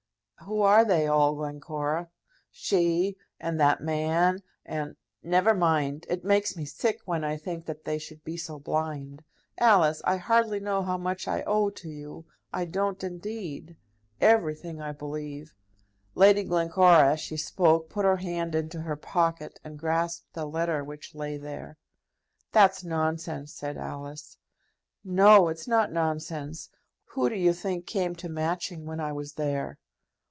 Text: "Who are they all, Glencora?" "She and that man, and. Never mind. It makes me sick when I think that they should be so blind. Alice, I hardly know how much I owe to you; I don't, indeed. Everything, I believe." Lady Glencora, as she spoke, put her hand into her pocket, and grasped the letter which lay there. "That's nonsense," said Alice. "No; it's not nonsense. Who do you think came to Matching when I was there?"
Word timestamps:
"Who 0.47 0.61
are 0.63 0.83
they 0.83 1.05
all, 1.05 1.35
Glencora?" 1.35 2.09
"She 2.49 3.15
and 3.39 3.59
that 3.59 3.79
man, 3.79 4.41
and. 4.65 4.95
Never 5.21 5.53
mind. 5.53 6.07
It 6.09 6.25
makes 6.25 6.57
me 6.57 6.65
sick 6.65 6.99
when 7.05 7.23
I 7.23 7.37
think 7.37 7.67
that 7.67 7.85
they 7.85 7.99
should 7.99 8.23
be 8.23 8.37
so 8.37 8.57
blind. 8.57 9.23
Alice, 9.59 10.01
I 10.03 10.17
hardly 10.17 10.59
know 10.59 10.81
how 10.81 10.97
much 10.97 11.27
I 11.27 11.43
owe 11.43 11.69
to 11.69 11.87
you; 11.89 12.25
I 12.51 12.65
don't, 12.65 13.03
indeed. 13.03 13.77
Everything, 14.19 14.81
I 14.81 14.93
believe." 14.93 15.53
Lady 16.15 16.43
Glencora, 16.43 17.13
as 17.13 17.19
she 17.19 17.37
spoke, 17.37 17.87
put 17.91 18.03
her 18.03 18.17
hand 18.17 18.55
into 18.55 18.81
her 18.81 18.95
pocket, 18.95 19.59
and 19.63 19.77
grasped 19.77 20.33
the 20.33 20.45
letter 20.47 20.83
which 20.83 21.13
lay 21.13 21.37
there. 21.37 21.77
"That's 22.51 22.83
nonsense," 22.83 23.53
said 23.53 23.77
Alice. 23.77 24.37
"No; 25.03 25.49
it's 25.49 25.67
not 25.67 25.93
nonsense. 25.93 26.67
Who 27.13 27.29
do 27.29 27.35
you 27.35 27.53
think 27.53 27.85
came 27.85 28.15
to 28.15 28.27
Matching 28.27 28.87
when 28.87 28.99
I 28.99 29.13
was 29.13 29.33
there?" 29.33 29.77